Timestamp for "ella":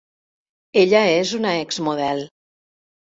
0.85-1.01